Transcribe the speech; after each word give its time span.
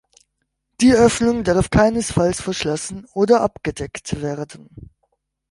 Die 0.81 0.95
Öffnung 0.95 1.43
darf 1.43 1.69
keinesfalls 1.69 2.41
verschlossen 2.41 3.05
oder 3.13 3.41
abgedeckt 3.41 4.19
werden. 4.23 4.67